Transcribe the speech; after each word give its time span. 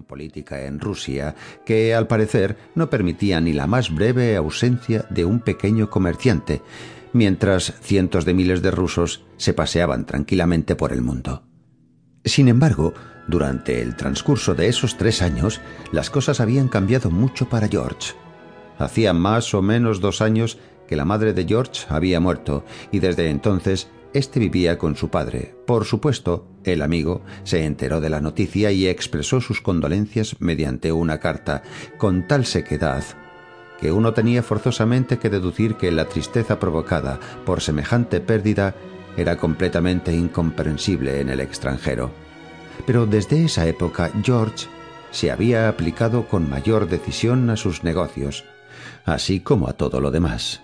política 0.00 0.64
en 0.64 0.80
Rusia 0.80 1.34
que, 1.66 1.94
al 1.94 2.06
parecer, 2.06 2.56
no 2.74 2.88
permitía 2.88 3.40
ni 3.40 3.52
la 3.52 3.66
más 3.66 3.94
breve 3.94 4.34
ausencia 4.36 5.04
de 5.10 5.24
un 5.24 5.40
pequeño 5.40 5.90
comerciante, 5.90 6.62
mientras 7.12 7.74
cientos 7.82 8.24
de 8.24 8.34
miles 8.34 8.62
de 8.62 8.70
rusos 8.70 9.24
se 9.36 9.52
paseaban 9.52 10.06
tranquilamente 10.06 10.74
por 10.74 10.92
el 10.92 11.02
mundo. 11.02 11.42
Sin 12.24 12.48
embargo, 12.48 12.94
durante 13.28 13.82
el 13.82 13.96
transcurso 13.96 14.54
de 14.54 14.68
esos 14.68 14.96
tres 14.96 15.22
años, 15.22 15.60
las 15.92 16.10
cosas 16.10 16.40
habían 16.40 16.68
cambiado 16.68 17.10
mucho 17.10 17.48
para 17.48 17.68
George. 17.68 18.14
Hacía 18.78 19.12
más 19.12 19.54
o 19.54 19.62
menos 19.62 20.00
dos 20.00 20.20
años 20.20 20.58
que 20.88 20.96
la 20.96 21.04
madre 21.04 21.32
de 21.32 21.44
George 21.44 21.86
había 21.88 22.20
muerto 22.20 22.64
y 22.90 22.98
desde 22.98 23.30
entonces 23.30 23.88
éste 24.14 24.40
vivía 24.40 24.78
con 24.78 24.96
su 24.96 25.08
padre. 25.08 25.54
Por 25.66 25.84
supuesto, 25.84 26.48
el 26.64 26.82
amigo 26.82 27.22
se 27.44 27.64
enteró 27.64 28.00
de 28.00 28.10
la 28.10 28.20
noticia 28.20 28.72
y 28.72 28.86
expresó 28.86 29.40
sus 29.40 29.60
condolencias 29.60 30.36
mediante 30.40 30.92
una 30.92 31.18
carta, 31.18 31.62
con 31.98 32.26
tal 32.26 32.46
sequedad 32.46 33.04
que 33.82 33.90
uno 33.90 34.14
tenía 34.14 34.44
forzosamente 34.44 35.18
que 35.18 35.28
deducir 35.28 35.74
que 35.74 35.90
la 35.90 36.04
tristeza 36.04 36.60
provocada 36.60 37.18
por 37.44 37.60
semejante 37.60 38.20
pérdida 38.20 38.76
era 39.16 39.36
completamente 39.36 40.12
incomprensible 40.12 41.20
en 41.20 41.30
el 41.30 41.40
extranjero. 41.40 42.12
Pero 42.86 43.06
desde 43.06 43.44
esa 43.44 43.66
época 43.66 44.12
George 44.22 44.68
se 45.10 45.32
había 45.32 45.68
aplicado 45.68 46.28
con 46.28 46.48
mayor 46.48 46.88
decisión 46.88 47.50
a 47.50 47.56
sus 47.56 47.82
negocios, 47.82 48.44
así 49.04 49.40
como 49.40 49.68
a 49.68 49.72
todo 49.72 50.00
lo 50.00 50.12
demás. 50.12 50.62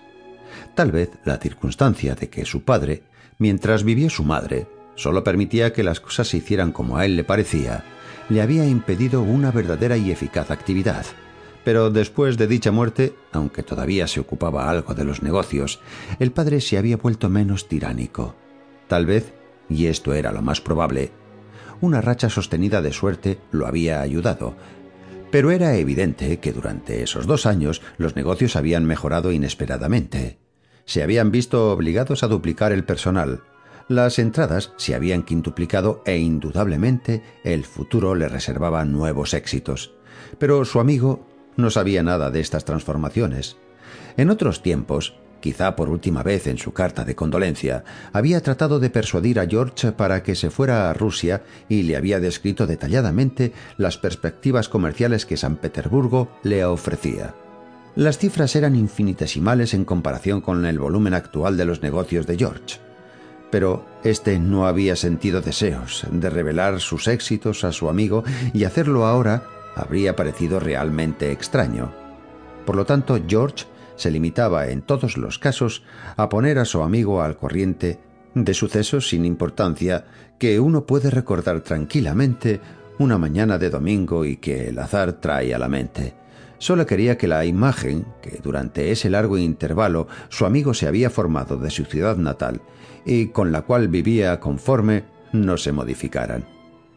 Tal 0.73 0.93
vez 0.93 1.09
la 1.25 1.39
circunstancia 1.39 2.15
de 2.15 2.29
que 2.29 2.45
su 2.45 2.63
padre, 2.63 3.03
mientras 3.39 3.83
vivía 3.83 4.09
su 4.09 4.23
madre, 4.23 4.67
solo 4.95 5.23
permitía 5.23 5.73
que 5.73 5.83
las 5.83 5.99
cosas 5.99 6.27
se 6.27 6.37
hicieran 6.37 6.71
como 6.71 6.97
a 6.97 7.05
él 7.05 7.15
le 7.15 7.23
parecía, 7.23 7.83
le 8.27 8.41
había 8.41 8.67
impedido 8.67 9.23
una 9.23 9.51
verdadera 9.51 9.97
y 9.97 10.11
eficaz 10.11 10.51
actividad. 10.51 11.05
Pero 11.63 11.89
después 11.89 12.37
de 12.37 12.47
dicha 12.47 12.71
muerte, 12.71 13.15
aunque 13.31 13.63
todavía 13.63 14.07
se 14.07 14.19
ocupaba 14.19 14.69
algo 14.69 14.93
de 14.93 15.03
los 15.05 15.23
negocios, 15.23 15.79
el 16.19 16.31
padre 16.31 16.61
se 16.61 16.77
había 16.77 16.97
vuelto 16.97 17.29
menos 17.29 17.67
tiránico. 17.67 18.35
Tal 18.87 19.05
vez, 19.05 19.33
y 19.69 19.87
esto 19.87 20.13
era 20.13 20.31
lo 20.31 20.41
más 20.41 20.61
probable, 20.61 21.11
una 21.81 22.01
racha 22.01 22.29
sostenida 22.29 22.81
de 22.81 22.91
suerte 22.91 23.39
lo 23.51 23.67
había 23.67 24.01
ayudado, 24.01 24.55
pero 25.31 25.51
era 25.51 25.75
evidente 25.75 26.39
que 26.39 26.51
durante 26.51 27.03
esos 27.03 27.25
dos 27.25 27.45
años 27.45 27.81
los 27.97 28.15
negocios 28.15 28.55
habían 28.55 28.85
mejorado 28.85 29.31
inesperadamente. 29.31 30.39
Se 30.89 31.03
habían 31.03 31.29
visto 31.29 31.71
obligados 31.71 32.23
a 32.23 32.27
duplicar 32.27 32.71
el 32.71 32.83
personal, 32.83 33.43
las 33.87 34.17
entradas 34.17 34.73
se 34.77 34.95
habían 34.95 35.21
quintuplicado 35.21 36.01
e 36.03 36.17
indudablemente 36.17 37.21
el 37.43 37.63
futuro 37.63 38.15
le 38.15 38.27
reservaba 38.27 38.83
nuevos 38.85 39.35
éxitos. 39.35 39.93
Pero 40.39 40.65
su 40.65 40.79
amigo 40.79 41.27
no 41.57 41.69
sabía 41.69 42.01
nada 42.01 42.31
de 42.31 42.39
estas 42.39 42.65
transformaciones. 42.65 43.57
En 44.17 44.31
otros 44.31 44.63
tiempos, 44.63 45.13
quizá 45.41 45.75
por 45.75 45.89
última 45.89 46.23
vez 46.23 46.47
en 46.47 46.57
su 46.57 46.73
carta 46.73 47.05
de 47.05 47.15
condolencia, 47.15 47.83
había 48.11 48.41
tratado 48.41 48.79
de 48.79 48.89
persuadir 48.89 49.39
a 49.39 49.45
George 49.45 49.91
para 49.91 50.23
que 50.23 50.33
se 50.33 50.49
fuera 50.49 50.89
a 50.89 50.93
Rusia 50.95 51.43
y 51.69 51.83
le 51.83 51.97
había 51.97 52.19
descrito 52.19 52.65
detalladamente 52.65 53.53
las 53.77 53.99
perspectivas 53.99 54.69
comerciales 54.69 55.27
que 55.27 55.37
San 55.37 55.57
Petersburgo 55.57 56.31
le 56.41 56.65
ofrecía. 56.65 57.35
Las 57.99 58.17
cifras 58.17 58.55
eran 58.55 58.77
infinitesimales 58.77 59.73
en 59.73 59.83
comparación 59.83 60.39
con 60.39 60.65
el 60.65 60.79
volumen 60.79 61.13
actual 61.13 61.57
de 61.57 61.65
los 61.65 61.81
negocios 61.81 62.25
de 62.27 62.37
George. 62.37 62.77
Pero 63.51 63.85
éste 64.05 64.39
no 64.39 64.67
había 64.67 64.95
sentido 64.95 65.41
deseos 65.41 66.07
de 66.09 66.29
revelar 66.29 66.79
sus 66.79 67.09
éxitos 67.09 67.65
a 67.65 67.73
su 67.73 67.89
amigo 67.89 68.23
y 68.53 68.63
hacerlo 68.63 69.05
ahora 69.05 69.43
habría 69.75 70.15
parecido 70.15 70.61
realmente 70.61 71.33
extraño. 71.33 71.91
Por 72.65 72.77
lo 72.77 72.85
tanto, 72.85 73.19
George 73.27 73.65
se 73.97 74.11
limitaba 74.11 74.69
en 74.69 74.81
todos 74.81 75.17
los 75.17 75.37
casos 75.37 75.83
a 76.15 76.29
poner 76.29 76.57
a 76.57 76.63
su 76.63 76.81
amigo 76.83 77.21
al 77.21 77.35
corriente 77.35 77.99
de 78.33 78.53
sucesos 78.53 79.09
sin 79.09 79.25
importancia 79.25 80.05
que 80.37 80.61
uno 80.61 80.85
puede 80.85 81.09
recordar 81.09 81.59
tranquilamente 81.59 82.61
una 82.97 83.17
mañana 83.17 83.57
de 83.57 83.69
domingo 83.69 84.23
y 84.23 84.37
que 84.37 84.69
el 84.69 84.79
azar 84.79 85.19
trae 85.19 85.53
a 85.53 85.59
la 85.59 85.67
mente. 85.67 86.18
Solo 86.59 86.85
quería 86.85 87.17
que 87.17 87.27
la 87.27 87.45
imagen 87.45 88.05
que 88.21 88.39
durante 88.43 88.91
ese 88.91 89.09
largo 89.09 89.37
intervalo 89.37 90.07
su 90.29 90.45
amigo 90.45 90.73
se 90.73 90.87
había 90.87 91.09
formado 91.09 91.57
de 91.57 91.69
su 91.69 91.85
ciudad 91.85 92.17
natal 92.17 92.61
y 93.05 93.27
con 93.27 93.51
la 93.51 93.63
cual 93.63 93.87
vivía 93.87 94.39
conforme 94.39 95.05
no 95.31 95.57
se 95.57 95.71
modificaran. 95.71 96.45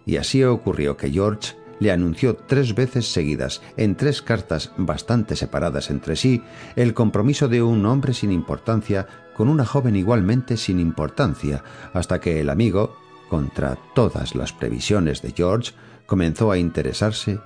Y 0.04 0.16
así 0.16 0.42
ocurrió 0.42 0.96
que 0.96 1.10
George 1.10 1.54
le 1.78 1.92
anunció 1.92 2.36
tres 2.36 2.74
veces 2.74 3.12
seguidas, 3.12 3.62
en 3.76 3.96
tres 3.96 4.22
cartas 4.22 4.72
bastante 4.76 5.36
separadas 5.36 5.90
entre 5.90 6.16
sí, 6.16 6.42
el 6.76 6.94
compromiso 6.94 7.48
de 7.48 7.62
un 7.62 7.86
hombre 7.86 8.14
sin 8.14 8.30
importancia 8.30 9.06
con 9.34 9.48
una 9.48 9.64
joven 9.64 9.96
igualmente 9.96 10.56
sin 10.56 10.78
importancia, 10.78 11.64
hasta 11.92 12.20
que 12.20 12.40
el 12.40 12.50
amigo, 12.50 12.96
contra 13.28 13.78
todas 13.94 14.34
las 14.34 14.52
previsiones 14.52 15.22
de 15.22 15.32
George, 15.32 15.72
comenzó 16.06 16.50
a 16.50 16.58
interesarse 16.58 17.40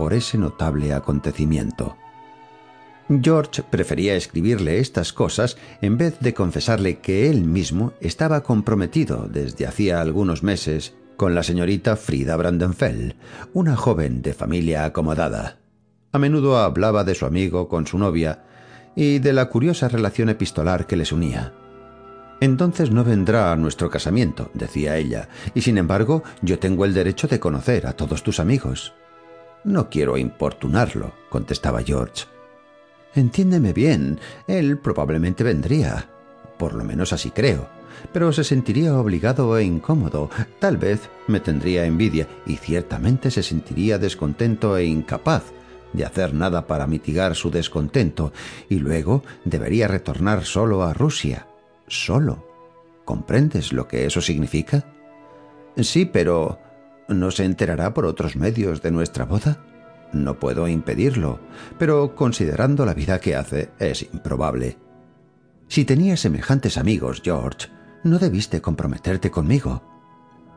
por 0.00 0.14
ese 0.14 0.38
notable 0.38 0.94
acontecimiento. 0.94 1.94
George 3.22 3.62
prefería 3.62 4.16
escribirle 4.16 4.78
estas 4.78 5.12
cosas 5.12 5.58
en 5.82 5.98
vez 5.98 6.18
de 6.20 6.32
confesarle 6.32 7.00
que 7.00 7.28
él 7.28 7.44
mismo 7.44 7.92
estaba 8.00 8.42
comprometido 8.42 9.28
desde 9.30 9.66
hacía 9.66 10.00
algunos 10.00 10.42
meses 10.42 10.94
con 11.18 11.34
la 11.34 11.42
señorita 11.42 11.96
Frida 11.96 12.34
Brandenfeld, 12.36 13.12
una 13.52 13.76
joven 13.76 14.22
de 14.22 14.32
familia 14.32 14.86
acomodada. 14.86 15.58
A 16.12 16.18
menudo 16.18 16.56
hablaba 16.56 17.04
de 17.04 17.14
su 17.14 17.26
amigo 17.26 17.68
con 17.68 17.86
su 17.86 17.98
novia 17.98 18.44
y 18.96 19.18
de 19.18 19.34
la 19.34 19.50
curiosa 19.50 19.88
relación 19.88 20.30
epistolar 20.30 20.86
que 20.86 20.96
les 20.96 21.12
unía. 21.12 21.52
Entonces 22.40 22.90
no 22.90 23.04
vendrá 23.04 23.52
a 23.52 23.56
nuestro 23.56 23.90
casamiento, 23.90 24.50
decía 24.54 24.96
ella, 24.96 25.28
y 25.54 25.60
sin 25.60 25.76
embargo 25.76 26.22
yo 26.40 26.58
tengo 26.58 26.86
el 26.86 26.94
derecho 26.94 27.28
de 27.28 27.38
conocer 27.38 27.86
a 27.86 27.92
todos 27.92 28.22
tus 28.22 28.40
amigos. 28.40 28.94
No 29.64 29.90
quiero 29.90 30.16
importunarlo, 30.16 31.12
contestaba 31.28 31.82
George. 31.82 32.24
Entiéndeme 33.14 33.72
bien, 33.72 34.18
él 34.46 34.78
probablemente 34.78 35.44
vendría. 35.44 36.08
Por 36.58 36.74
lo 36.74 36.84
menos 36.84 37.12
así 37.12 37.30
creo 37.30 37.80
pero 38.12 38.32
se 38.32 38.44
sentiría 38.44 38.98
obligado 38.98 39.56
e 39.56 39.64
incómodo, 39.64 40.30
tal 40.58 40.76
vez 40.76 41.08
me 41.26 41.40
tendría 41.40 41.84
envidia 41.84 42.26
y 42.46 42.56
ciertamente 42.56 43.30
se 43.30 43.42
sentiría 43.42 43.98
descontento 43.98 44.76
e 44.76 44.84
incapaz 44.84 45.44
de 45.92 46.04
hacer 46.04 46.34
nada 46.34 46.66
para 46.66 46.86
mitigar 46.86 47.34
su 47.34 47.50
descontento, 47.50 48.32
y 48.68 48.76
luego 48.76 49.24
debería 49.44 49.88
retornar 49.88 50.44
solo 50.44 50.84
a 50.84 50.94
Rusia. 50.94 51.48
Solo. 51.88 52.46
¿Comprendes 53.04 53.72
lo 53.72 53.88
que 53.88 54.06
eso 54.06 54.20
significa? 54.20 54.84
Sí, 55.76 56.04
pero 56.04 56.60
¿no 57.10 57.30
se 57.30 57.44
enterará 57.44 57.92
por 57.92 58.06
otros 58.06 58.36
medios 58.36 58.82
de 58.82 58.90
nuestra 58.90 59.24
boda? 59.24 59.58
No 60.12 60.38
puedo 60.38 60.66
impedirlo, 60.66 61.40
pero 61.78 62.14
considerando 62.14 62.86
la 62.86 62.94
vida 62.94 63.20
que 63.20 63.36
hace, 63.36 63.70
es 63.78 64.02
improbable. 64.12 64.78
Si 65.68 65.84
tenía 65.84 66.16
semejantes 66.16 66.78
amigos, 66.78 67.20
George, 67.22 67.68
no 68.02 68.18
debiste 68.18 68.60
comprometerte 68.60 69.30
conmigo. 69.30 69.82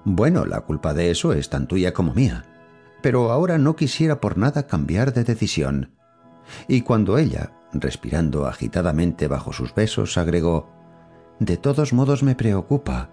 Bueno, 0.05 0.45
la 0.45 0.61
culpa 0.61 0.93
de 0.93 1.11
eso 1.11 1.33
es 1.33 1.49
tan 1.49 1.67
tuya 1.67 1.93
como 1.93 2.13
mía. 2.13 2.45
Pero 3.01 3.31
ahora 3.31 3.57
no 3.57 3.75
quisiera 3.75 4.19
por 4.19 4.37
nada 4.37 4.65
cambiar 4.65 5.13
de 5.13 5.23
decisión. 5.23 5.91
Y 6.67 6.81
cuando 6.81 7.17
ella, 7.17 7.51
respirando 7.73 8.47
agitadamente 8.47 9.27
bajo 9.27 9.53
sus 9.53 9.75
besos, 9.75 10.17
agregó, 10.17 10.71
De 11.39 11.57
todos 11.57 11.93
modos 11.93 12.23
me 12.23 12.35
preocupa. 12.35 13.09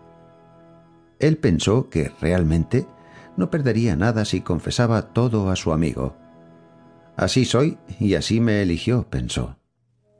Él 1.18 1.36
pensó 1.36 1.90
que 1.90 2.12
realmente 2.20 2.86
no 3.40 3.50
perdería 3.50 3.96
nada 3.96 4.26
si 4.26 4.42
confesaba 4.42 5.14
todo 5.14 5.50
a 5.50 5.56
su 5.56 5.72
amigo. 5.72 6.14
Así 7.16 7.46
soy 7.46 7.78
y 7.98 8.14
así 8.14 8.38
me 8.38 8.60
eligió, 8.60 9.06
pensó. 9.08 9.56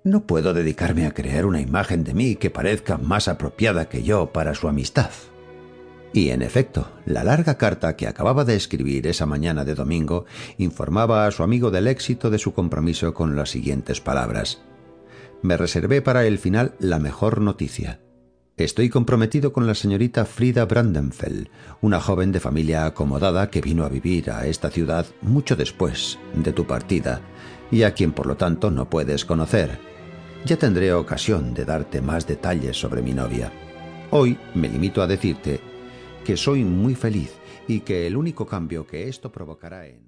No 0.04 0.24
puedo 0.26 0.54
dedicarme 0.54 1.06
a 1.06 1.12
crear 1.12 1.44
una 1.44 1.60
imagen 1.60 2.02
de 2.02 2.14
mí 2.14 2.36
que 2.36 2.48
parezca 2.48 2.96
más 2.96 3.28
apropiada 3.28 3.90
que 3.90 4.02
yo 4.02 4.32
para 4.32 4.54
su 4.54 4.68
amistad. 4.68 5.10
Y 6.14 6.30
en 6.30 6.40
efecto, 6.40 6.90
la 7.04 7.22
larga 7.22 7.58
carta 7.58 7.94
que 7.94 8.08
acababa 8.08 8.46
de 8.46 8.56
escribir 8.56 9.06
esa 9.06 9.26
mañana 9.26 9.66
de 9.66 9.74
domingo 9.74 10.24
informaba 10.56 11.26
a 11.26 11.30
su 11.30 11.42
amigo 11.42 11.70
del 11.70 11.88
éxito 11.88 12.30
de 12.30 12.38
su 12.38 12.54
compromiso 12.54 13.12
con 13.12 13.36
las 13.36 13.50
siguientes 13.50 14.00
palabras. 14.00 14.62
Me 15.42 15.58
reservé 15.58 16.00
para 16.00 16.24
el 16.24 16.38
final 16.38 16.74
la 16.78 16.98
mejor 16.98 17.42
noticia. 17.42 18.00
Estoy 18.60 18.90
comprometido 18.90 19.52
con 19.52 19.66
la 19.66 19.74
señorita 19.74 20.26
Frida 20.26 20.66
Brandenfeld, 20.66 21.48
una 21.80 21.98
joven 21.98 22.30
de 22.30 22.40
familia 22.40 22.84
acomodada 22.84 23.50
que 23.50 23.62
vino 23.62 23.84
a 23.84 23.88
vivir 23.88 24.30
a 24.30 24.46
esta 24.46 24.70
ciudad 24.70 25.06
mucho 25.22 25.56
después 25.56 26.18
de 26.34 26.52
tu 26.52 26.66
partida, 26.66 27.22
y 27.70 27.84
a 27.84 27.94
quien 27.94 28.12
por 28.12 28.26
lo 28.26 28.36
tanto 28.36 28.70
no 28.70 28.90
puedes 28.90 29.24
conocer 29.24 29.90
ya 30.44 30.56
tendré 30.56 30.92
ocasión 30.92 31.52
de 31.54 31.64
darte 31.64 32.00
más 32.00 32.26
detalles 32.26 32.78
sobre 32.78 33.02
mi 33.02 33.12
novia. 33.12 33.52
Hoy 34.10 34.38
me 34.54 34.68
limito 34.68 35.02
a 35.02 35.06
decirte 35.06 35.60
que 36.24 36.36
soy 36.36 36.64
muy 36.64 36.94
feliz 36.94 37.32
y 37.68 37.80
que 37.80 38.06
el 38.06 38.16
único 38.16 38.46
cambio 38.46 38.86
que 38.86 39.08
esto 39.08 39.30
provocará 39.30 39.86
en... 39.86 40.00